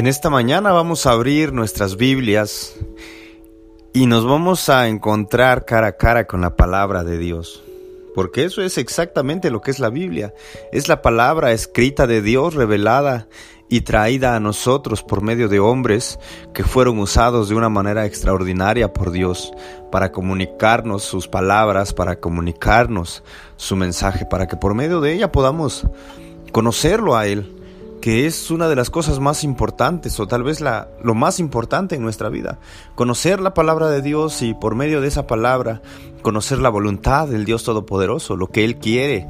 [0.00, 2.74] En esta mañana vamos a abrir nuestras Biblias
[3.92, 7.62] y nos vamos a encontrar cara a cara con la palabra de Dios.
[8.14, 10.32] Porque eso es exactamente lo que es la Biblia.
[10.72, 13.28] Es la palabra escrita de Dios revelada
[13.68, 16.18] y traída a nosotros por medio de hombres
[16.54, 19.52] que fueron usados de una manera extraordinaria por Dios
[19.92, 23.22] para comunicarnos sus palabras, para comunicarnos
[23.56, 25.86] su mensaje, para que por medio de ella podamos
[26.52, 27.59] conocerlo a Él
[28.00, 31.94] que es una de las cosas más importantes o tal vez la, lo más importante
[31.94, 32.58] en nuestra vida.
[32.94, 35.82] Conocer la palabra de Dios y por medio de esa palabra
[36.22, 39.28] conocer la voluntad del Dios Todopoderoso, lo que Él quiere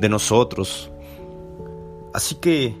[0.00, 0.90] de nosotros.
[2.14, 2.76] Así que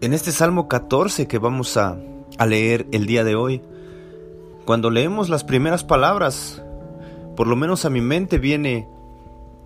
[0.00, 1.96] en este Salmo 14 que vamos a,
[2.36, 3.62] a leer el día de hoy,
[4.64, 6.62] cuando leemos las primeras palabras,
[7.36, 8.88] por lo menos a mi mente viene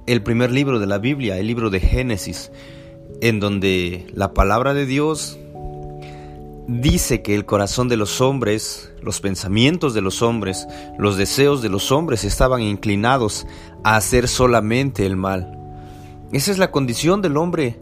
[0.07, 2.51] el primer libro de la Biblia, el libro de Génesis
[3.21, 5.39] en donde la palabra de Dios
[6.67, 10.67] dice que el corazón de los hombres, los pensamientos de los hombres,
[10.99, 13.47] los deseos de los hombres estaban inclinados
[13.85, 15.59] a hacer solamente el mal.
[16.33, 17.79] Esa es la condición del hombre.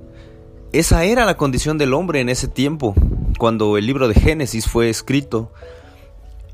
[0.73, 2.95] Esa era la condición del hombre en ese tiempo,
[3.39, 5.53] cuando el libro de Génesis fue escrito.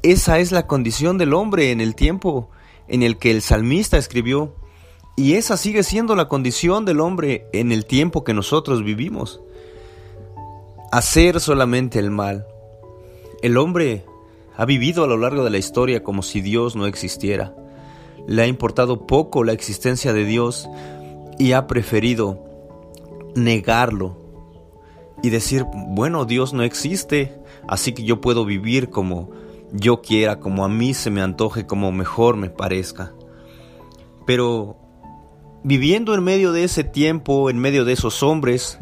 [0.03, 2.51] Esa es la condición del hombre en el tiempo
[2.89, 4.55] en el que el salmista escribió.
[5.17, 9.41] Y esa sigue siendo la condición del hombre en el tiempo que nosotros vivimos.
[10.93, 12.47] Hacer solamente el mal.
[13.43, 14.05] El hombre
[14.57, 17.55] ha vivido a lo largo de la historia como si Dios no existiera.
[18.27, 20.69] Le ha importado poco la existencia de Dios
[21.39, 22.45] y ha preferido
[23.35, 24.19] negarlo
[25.23, 29.31] y decir, bueno, Dios no existe, así que yo puedo vivir como
[29.73, 33.15] yo quiera, como a mí se me antoje, como mejor me parezca.
[34.27, 34.77] Pero
[35.67, 38.79] viviendo en medio de ese tiempo, en medio de esos hombres,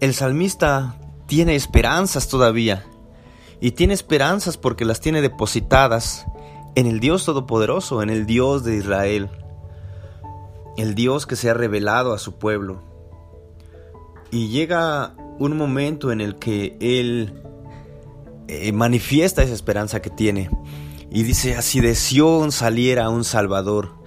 [0.00, 2.86] el salmista tiene esperanzas todavía.
[3.60, 6.24] Y tiene esperanzas porque las tiene depositadas
[6.76, 9.28] en el Dios Todopoderoso, en el Dios de Israel.
[10.78, 12.80] El Dios que se ha revelado a su pueblo.
[14.30, 17.42] Y llega un momento en el que Él
[18.46, 20.48] eh, manifiesta esa esperanza que tiene.
[21.10, 23.97] Y dice, así de Sión saliera un Salvador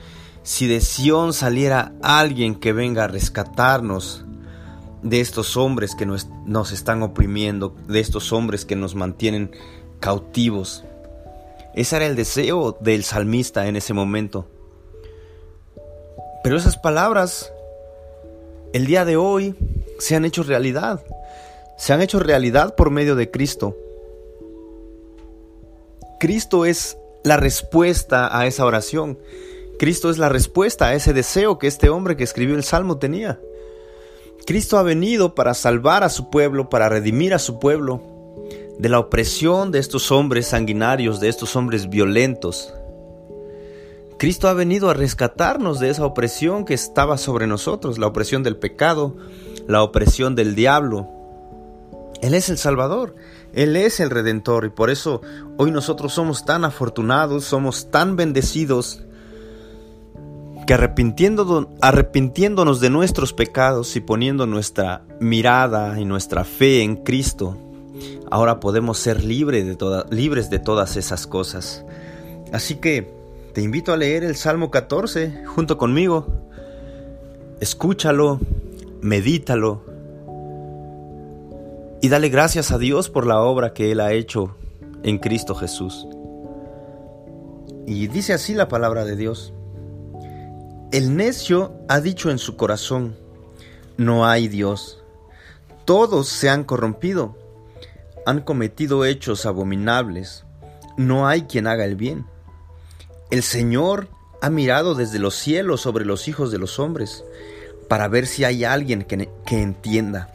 [0.43, 4.25] si de Sión saliera alguien que venga a rescatarnos
[5.01, 9.51] de estos hombres que nos, nos, están oprimiendo, de estos hombres que nos mantienen
[9.99, 10.83] cautivos.
[11.73, 14.47] Ese era el deseo del salmista en ese momento.
[16.43, 17.51] Pero esas palabras,
[18.73, 19.55] el día de hoy,
[19.99, 21.03] se han hecho realidad.
[21.77, 23.77] Se han hecho realidad por medio de Cristo.
[26.19, 29.17] Cristo es la respuesta a esa oración.
[29.81, 33.41] Cristo es la respuesta a ese deseo que este hombre que escribió el Salmo tenía.
[34.45, 37.99] Cristo ha venido para salvar a su pueblo, para redimir a su pueblo
[38.77, 42.71] de la opresión de estos hombres sanguinarios, de estos hombres violentos.
[44.19, 48.57] Cristo ha venido a rescatarnos de esa opresión que estaba sobre nosotros, la opresión del
[48.57, 49.15] pecado,
[49.65, 51.09] la opresión del diablo.
[52.21, 53.15] Él es el Salvador,
[53.51, 55.23] Él es el Redentor y por eso
[55.57, 59.05] hoy nosotros somos tan afortunados, somos tan bendecidos
[60.65, 67.57] que arrepintiéndonos de nuestros pecados y poniendo nuestra mirada y nuestra fe en Cristo,
[68.29, 71.85] ahora podemos ser libres de, libres de todas esas cosas.
[72.51, 73.07] Así que
[73.53, 76.27] te invito a leer el Salmo 14 junto conmigo.
[77.59, 78.39] Escúchalo,
[79.01, 79.83] medítalo
[82.01, 84.55] y dale gracias a Dios por la obra que Él ha hecho
[85.03, 86.07] en Cristo Jesús.
[87.85, 89.53] Y dice así la palabra de Dios.
[90.91, 93.15] El necio ha dicho en su corazón,
[93.95, 95.01] no hay Dios.
[95.85, 97.37] Todos se han corrompido,
[98.25, 100.43] han cometido hechos abominables,
[100.97, 102.25] no hay quien haga el bien.
[103.29, 104.09] El Señor
[104.41, 107.23] ha mirado desde los cielos sobre los hijos de los hombres,
[107.87, 110.27] para ver si hay alguien que, que entienda,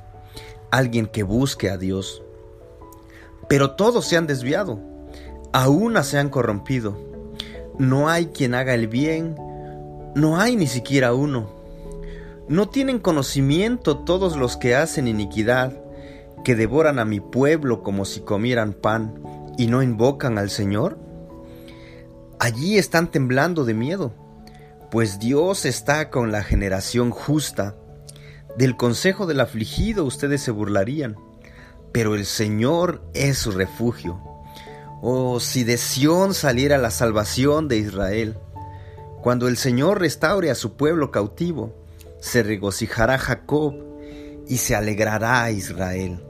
[0.70, 2.23] alguien que busque a Dios.
[3.47, 4.81] Pero todos se han desviado,
[5.53, 6.97] a una se han corrompido.
[7.79, 9.37] No hay quien haga el bien,
[10.17, 11.51] no hay ni siquiera uno.
[12.49, 15.79] ¿No tienen conocimiento todos los que hacen iniquidad,
[16.43, 19.23] que devoran a mi pueblo como si comieran pan
[19.59, 20.99] y no invocan al Señor?
[22.39, 24.15] Allí están temblando de miedo,
[24.91, 27.77] pues Dios está con la generación justa.
[28.57, 31.17] Del consejo del afligido ustedes se burlarían,
[31.93, 34.19] pero el Señor es su refugio.
[35.03, 38.39] Oh, si de Sión saliera la salvación de Israel.
[39.26, 41.75] Cuando el Señor restaure a su pueblo cautivo,
[42.20, 43.75] se regocijará Jacob
[44.46, 46.23] y se alegrará Israel.